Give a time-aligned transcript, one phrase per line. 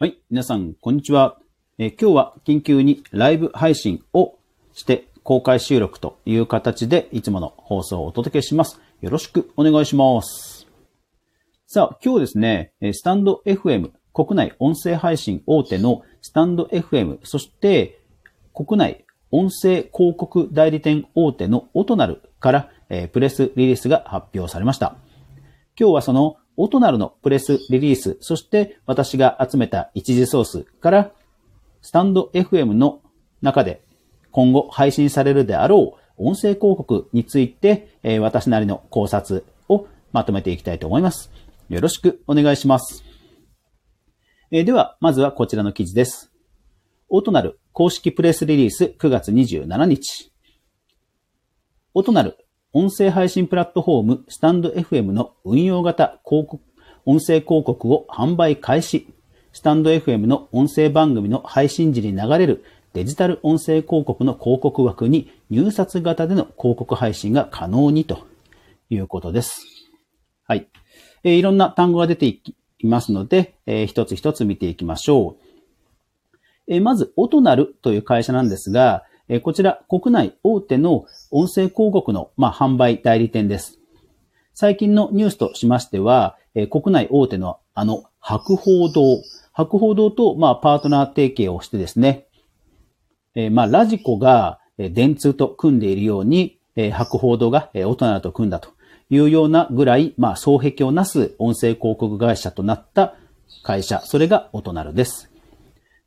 [0.00, 0.20] はい。
[0.30, 1.38] 皆さん、こんにちは。
[1.76, 4.38] え今日は緊急にライブ配信を
[4.72, 8.80] して公開収録という形でいつもの放送をお届けします。
[9.00, 10.68] よろしくお願いします。
[11.66, 17.98] さあ、今日ですね、スタンド FM 国内音声配信大手のスタンド FM、そして
[18.54, 24.94] 国内音声広告代理店大手のオトナルから、えプレスリリースが発表されました。
[25.76, 31.12] 今日はそのオトナルのプレスリリース、そして私が集めた一時ソースから、
[31.82, 33.00] スタンド FM の
[33.40, 33.80] 中で
[34.32, 41.30] 今後配信されるであろう音声広告について、えー私なりの考察をまとめていきたいと思います。
[41.68, 43.04] よろしくお願いします。
[44.50, 46.32] えーでは、まずはこちらの記事です。
[47.08, 50.32] オトナル公式プレスリリース9月27日。
[51.94, 52.36] オトナル
[52.78, 56.62] 音声配信プラットフォームスタンド FM の運用型広告、
[57.06, 59.12] 音声広告を販売開始。
[59.52, 62.62] スタンド FM の音声番組の配信時に流れる
[62.92, 68.28] デジタル音声広告の広告枠に入札型での広告配信が可能にと
[68.90, 69.66] いうことです。
[70.46, 70.68] はい。
[71.24, 72.54] えーいろんな単語が出ていき
[72.84, 75.36] ますので、えー一つ一つ見ていきましょう。
[76.68, 83.78] えーまず、オトナルという会社なんですが、えこちら国内大手の音声広告の、まあ、販売代理店です。
[84.54, 92.26] 最近のニュースとしましては、え国内大手のあの博報堂、博報堂と、まあ、パートナー提携をしてですね、
[93.34, 98.70] えまあ、ラジコが、え電通と組んでいるように、え博報堂が、え、大人と組んだと
[99.10, 103.14] いうようなぐらい、まあ、双璧をなす音声広告会社となった
[103.62, 105.30] 会社、それがオトナルです。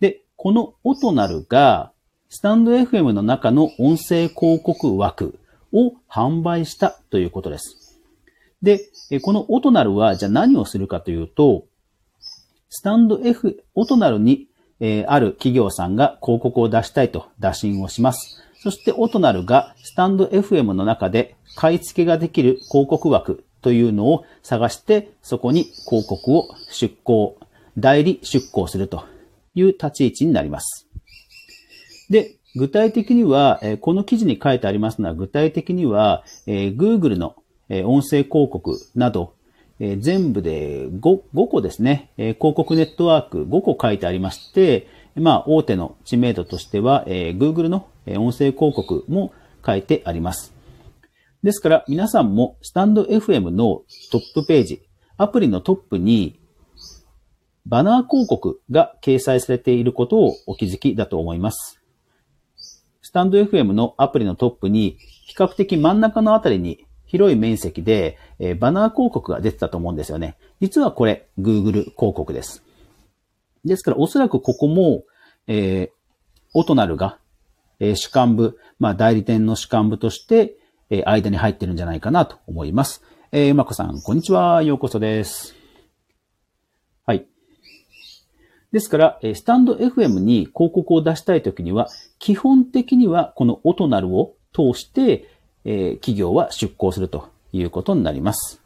[0.00, 1.92] で、このオトナルが、
[2.30, 5.38] スタンド FM の中の音声広告枠
[5.72, 7.98] を販売したということです。
[8.60, 8.90] で、
[9.22, 11.64] このオトナルは、じゃあ何をするかというと、
[12.68, 14.46] スタンド F、オトナルに、
[14.78, 18.42] えある企業さんが広告を出したいと打診をします。
[18.60, 27.38] そしてオトナルがスタンド FM の中で買い付けができる広告枠というのを探して、そこに広告を出稿、
[27.78, 29.04] 代理出稿すると
[29.54, 30.87] いう立ち位置になります。
[32.10, 37.36] で、具体的には、えこの記事に書いてありますのは、具体的には、えー Google の、
[37.68, 39.34] え音声広告など、
[39.80, 49.32] え全部で 5, 5個ですね、え広告ネットワーク5個書いてありまして、まあ、大手の知名度としては、えー Google の音声広告も
[49.64, 50.54] 書いてあります。
[51.42, 54.82] ですから、皆さんもスタンド FM のトップページ、
[55.18, 56.40] アプリのトップに、
[57.66, 61.77] バナー広告が掲載されていることをお気づきだと思います。
[63.08, 70.36] スタンド FM のアプリのトップに、比較的真ん中のあたりに広い面積で、えバナー広告が出てたと思うんですよね。
[70.60, 72.62] 実はこれ、Google 広告です。
[73.64, 75.04] ですから、おそらくここも、
[75.46, 75.90] えー
[76.52, 77.18] オトナルが、
[77.80, 80.58] えー主幹部、まあ、代理店の主幹部として、
[80.90, 83.02] えー間に入ってるんじゃないかなと思います。
[83.32, 84.62] えー、うまこさん、こんにちは。
[84.62, 85.54] ようこそです。
[87.06, 87.26] はい。
[88.72, 95.30] ですから、スタンド FM に広告を出したいときには、基本的にはこのオトナルを通して、
[95.64, 98.62] えー企業は出向するということになります。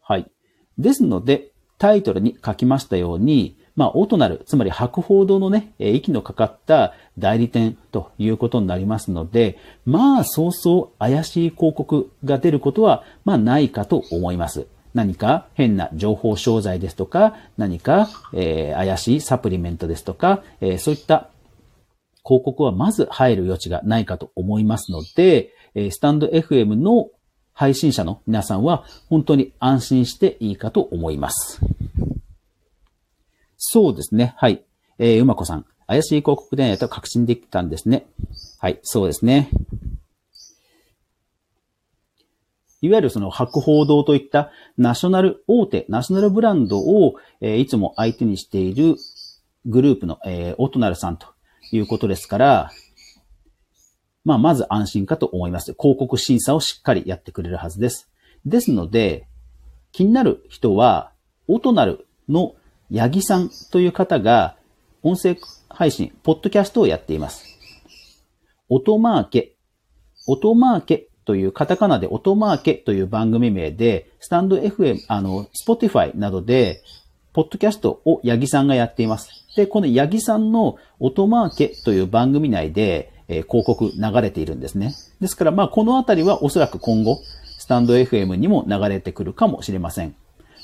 [0.00, 0.30] はい。
[0.78, 14.66] ですので、タイトルに書きましたように、まあ、オトナル、つまり博報堂のね、息のかかった代理店ということになりますので、まあ、そうそう怪しい広告が出ることは、まあ、ないかと思います。
[14.96, 21.28] 何か変な情報商材ですとか、何か、えー怪しいサプリメントですとか、えーそういった
[22.24, 27.10] 広告はまず入る余地がないかと思いますので、えスタンド FM の
[27.52, 31.60] 配信者の皆さんは本当に安心していいかと思います。
[33.58, 34.34] そうですね。
[34.38, 34.64] はい。
[34.98, 35.66] えー、うまこさん。
[35.86, 38.06] 怪しい広告でないと確信できたんですね。
[38.60, 38.80] はい。
[38.82, 39.50] そうですね。
[42.80, 48.96] いわゆるその博報堂といったナショナル大手、ナショナルブランドを、えいつも相手にしている
[49.64, 51.28] グループの、えーオトナルさんと
[51.72, 52.70] いうことですから、
[54.24, 55.74] まあ、まず安心かと思います。
[55.78, 58.10] 広告審査をしっかりやってくれるはずです。
[58.44, 59.28] ですので、
[59.92, 61.12] 気になる人は、
[61.46, 62.56] オトナルの
[62.92, 64.56] 八木さんという方が、
[65.04, 65.36] 音声
[65.68, 67.44] 配信、ポッドキャストをやっています。
[68.68, 69.56] 音マーケ、
[70.26, 76.82] 音マーケというカタカナで音マーケという番組名で、スタンド FM、あの、スポティファイなどで、
[77.32, 79.28] ポッドキャストを八木さんがやっています。
[79.56, 84.94] で、この八木さんの音マーケという番組内で、えー広告流れているんですね。
[85.20, 87.20] ですから、まあ、このあたりはおそらく今後、
[87.58, 90.14] スタンド FM にも流れてくるかもしれません。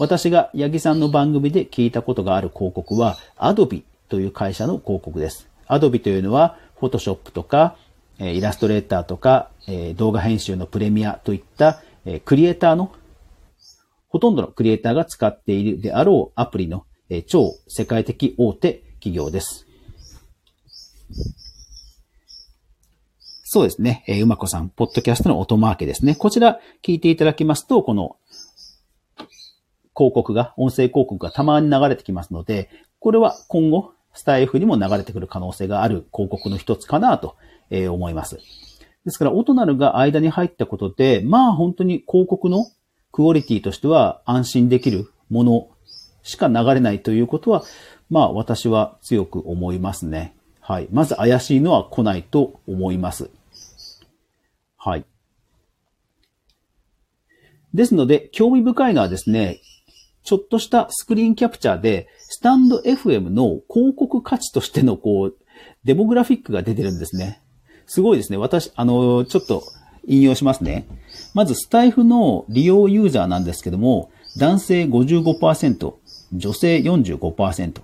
[0.00, 5.48] 私が八木さんの番組で聞いたことがある広告は、Adobe という会社の広告です。
[5.68, 7.76] Adobe というのは、Photoshop とか、
[8.18, 9.50] イラストレーターとか、
[9.96, 11.82] 動画編集のプレミアといった
[12.24, 12.92] クリエイターの、
[14.08, 16.84] ほとんどのクリエイターが使っているであろうアプリの
[17.26, 19.66] 超世界的大手企業です。
[23.50, 24.04] そうですね。
[24.06, 26.14] えー、うまこさん、ポッドキャストの音マーケですね。
[26.14, 28.16] こちら聞いていただきますと、この
[29.96, 32.68] 広告が、音声広告がたまに流れてきますので、
[33.00, 37.36] これは今後、スタイフにも流れてくる可能性がある広告の一つかなと
[37.70, 38.38] え思います。
[39.04, 42.66] ですから、オトナルが間に入ったことで、まあ本当に広告の
[43.12, 45.68] クオリティとしては安心できるもの
[46.22, 47.62] しか流れないということは、
[48.10, 50.34] まあ私は強く思いますね。
[50.60, 50.88] はい。
[50.92, 53.30] まず怪しいのは来ないと思います。
[54.76, 55.04] はい。
[57.74, 59.60] ですので、興味深いのはですね、
[60.22, 65.36] ちょっとしたスクリーンキャプチャーで、スタンド FM の広告価値としての、こう、
[65.84, 67.40] デモグラフィックが出てるんですね。
[67.88, 68.36] すごいですね。
[68.36, 69.64] 私、あの、ちょっと
[70.06, 70.86] 引用しますね。
[71.34, 75.94] まず、スタイフの利用ユーザーなんですけども、男性55%、
[76.34, 77.80] 女性45%。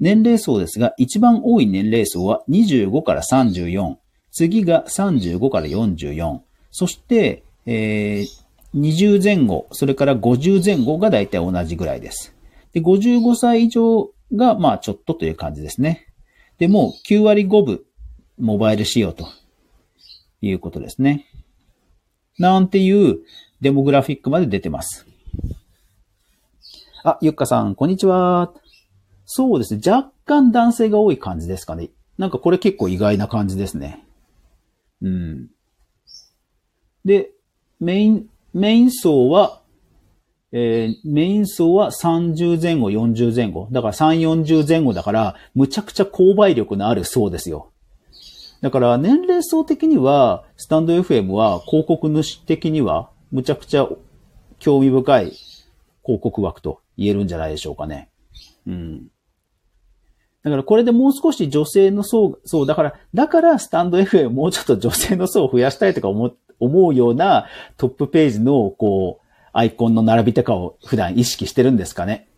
[0.00, 3.96] 年齢層ですが、一番多い年齢層は25から34。
[4.32, 6.40] 次が35から44。
[6.70, 12.34] そして、えー、20前後、それから50前後が大体同じぐらいです。
[12.72, 16.06] で、55歳以上が、まあちょっとという感じですね。
[16.58, 17.80] で、もう9割5分、
[18.38, 19.28] モバイル仕様と
[20.40, 21.26] いうことですね。
[22.38, 23.20] なんていう
[23.60, 25.06] デモグラフィックまで出てます。
[27.02, 28.52] あ、ゆっかさん、こんにちは。
[29.24, 29.80] そうですね。
[29.84, 31.90] 若干男性が多い感じですかね。
[32.18, 34.04] なんかこれ結構意外な感じですね。
[35.02, 35.48] うん。
[37.04, 37.30] で、
[37.80, 39.60] メイン、メイン層は、
[40.52, 43.68] えー、メイン層は30前後、40前後。
[43.70, 47.72] だから3、40前後だから、むちゃくちゃ購買力のある層ですよ。
[48.60, 53.88] だから年齢層的には、スタンド FM は広告主的には、むちゃくちゃ
[54.58, 55.32] 興味深い
[56.04, 58.10] 広告枠と言えるんじゃないでしょうかね。
[58.66, 59.08] うん。
[60.42, 72.28] だからこれでもう少し女性の層、そう、だから、だからスタンド FM もうちょっと女性の層を増やしたいとか思思うようなトップページの、こう、アイコンの並びとかを普段意識してるんですかね。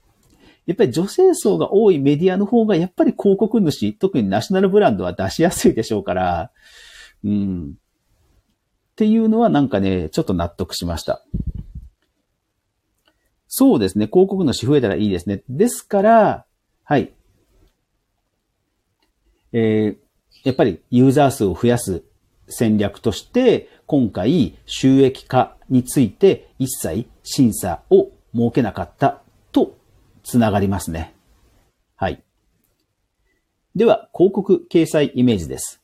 [0.69, 6.51] やっぱり女性層が多いメディアの方が、やっぱり広告主、特にナショナルブランドは出しやすいでしょうから、
[7.25, 7.71] うん。
[7.71, 11.25] っていうのはなんかね、ちょっと納得しました。
[13.47, 14.09] そうですね。
[14.09, 15.43] 広告主増えたらいいですね。
[15.49, 16.45] ですから、
[16.85, 17.15] はい。
[19.55, 19.97] えー、
[20.45, 22.03] やっぱりユーザー数を増やす
[22.47, 29.23] 戦略として、今回収益化について一切審査を設けなかった
[30.29, 31.15] つながりますね。
[31.97, 32.23] はい。
[33.75, 35.81] では、広告掲載イメージです。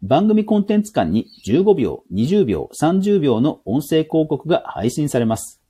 [0.00, 5.60] 番組コンテンツ間に15秒、20秒、30秒の音声広告が配信されます。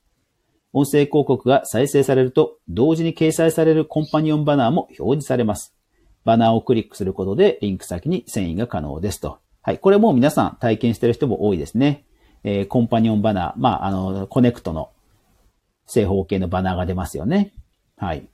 [0.73, 5.75] 音声広告が再生されると、同時に掲載されるコンパニオンバナーも表示されます。
[6.25, 9.41] バナーをクリックすることでリンク先に遷移が可能ですと。
[9.63, 9.81] はい。
[9.81, 12.05] これも皆さん体験してる人も多いですね。
[12.45, 13.53] えー、コンパニオンバナー。
[13.57, 14.93] まあ、あの、コネクトの
[15.87, 17.53] 正方形のバナーが出ますよね。
[17.97, 18.27] はい。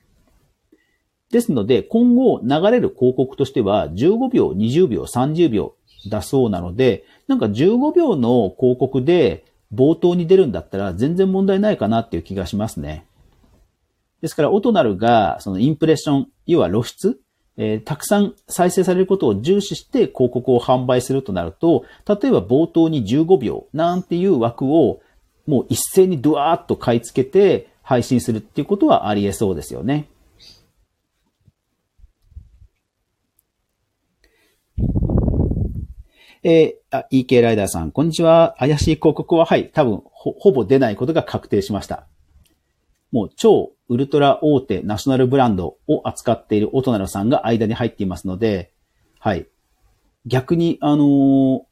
[1.30, 5.74] ですので、今後流れる広告としては、15秒、20秒、30秒
[6.10, 13.06] だそうなので、なんか15秒の広告で冒頭に出るんだったら全然問題ないかなっていう気がしますね。
[14.20, 17.20] ですから、オトナルが、そのインプレッション、要は露出
[17.56, 25.00] えー、たくさん再生されることを重視して広告を販売するとなると、例えば冒頭に15秒なんていう枠を
[25.46, 30.06] もう一斉にドワーッと買い付けて配信するっていうことはあり得そうですよね。
[36.44, 38.56] えー、あ、EK ライダーさん、こんにちは。
[38.58, 42.06] 怪しい広告は、はい、多分ほ、ほぼ出ないことが確定しました。
[43.12, 48.72] もう超ウルトラ大手ナショナルブランドを扱っているオトナルさんが間に入っていますので、
[49.20, 49.46] はい。
[50.26, 51.62] 逆に、あのー、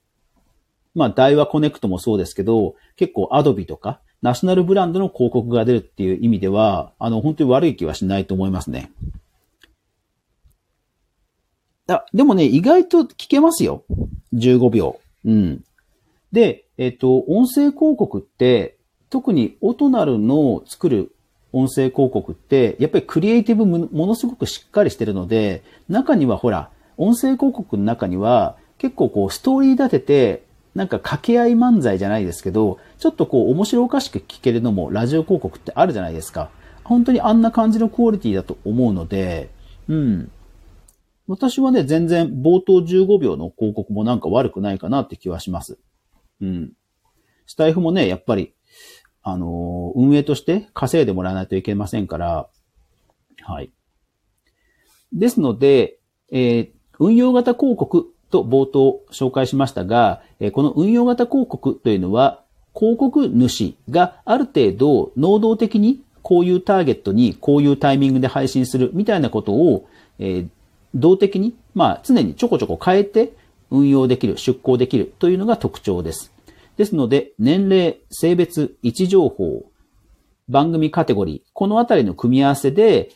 [0.95, 8.91] まあ、大和コネクトもそうですけど、結構アドビとか、ナショナルブランドの広告が出るっていう意味では、あの、本当に悪い気はしないと思いますね。
[11.89, 13.85] あ、でもね、意外と聞けますよ。
[14.35, 15.01] 15秒。
[15.25, 15.65] うん。
[16.33, 18.77] で、えっ、と、音声広告って、
[19.09, 21.13] 特にオトナルの作る
[21.53, 30.43] 音声広告って、やっぱりクリエイティブものすごくしっかりしてるので、中にはほら、音声広告の中には、結構こう、ストーリー立てて、
[30.75, 36.51] なんか掛け合い漫才じゃないですけど、ちょっとこう面白おかしく聞けるのもラジオ広告ってあるじゃないですか。
[36.85, 39.51] 本当にあんな感じのクオリティだと思うので、
[39.89, 40.31] うん。
[41.27, 45.79] 私はね、全然冒頭15秒の広告もなんか悪くないかなって気はします。
[46.41, 46.73] うん。
[47.47, 48.55] スタイフもね、やっぱり、
[49.23, 52.49] あのー、運営として稼いでもらわないといけませんから、
[53.43, 53.73] はい。
[55.13, 55.99] ですので、
[56.33, 60.23] えー、運用型広告と冒頭紹介しましたが、
[60.53, 62.43] この運用型広告というのは、
[62.75, 70.47] 広告主がある程度能動的にこういうターゲットにこういうタイミングで配信するみたいなことを、え、
[70.95, 73.33] 動的に、まあ常にちょこちょこ変えて
[73.71, 76.33] 運用できる、出向できるというのが特徴です。
[76.77, 79.67] ですので、年齢、性別、位置情報、
[80.49, 83.11] 番組カテゴリー、このあたりの組み合わせで、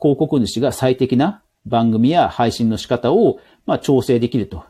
[0.00, 4.64] 広告主が最適な番組や配信の仕方を、まあ、調整できると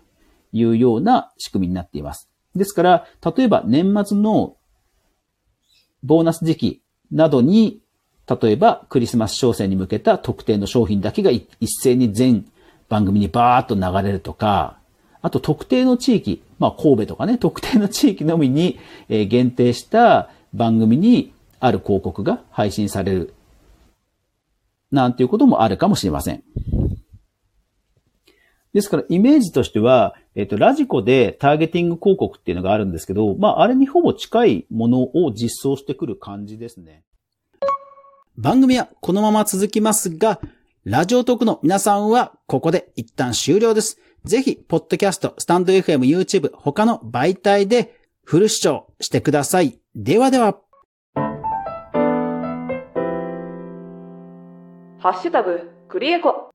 [0.52, 2.28] いうような仕組みになっています。
[2.54, 4.56] ですから、例えば年末の
[6.02, 7.80] ボーナス時期などに、
[8.28, 11.46] 例えばクリスマス商戦に向けた特定の商品だけが一
[11.80, 12.46] 斉に全
[12.88, 14.78] 番組にバーっと流れるとか、
[15.22, 23.34] あと特定の地域、まあ神戸とかね、 特定の地域のみに限定した番組にある広告が配信される。
[24.90, 26.42] なんていうこともあるかもしれません。
[28.76, 37.02] ですから、イメージとしては、えっ、と、ラジコでターゲティング広告っていうのがあるんですけど、まあ、あれにほぼ近いものを実装してくる感じですね。
[38.36, 40.42] 番組はこのまま続きますが、
[40.84, 43.98] ラジオトークの皆さんはここで一旦終了です。
[44.24, 49.80] ぜひ、ポッドキャスト、スタンド FM、YouTube、他の媒体でフル視聴してください。
[49.94, 50.58] ではでは。
[54.98, 56.50] ハッシュタグ、クリエコ。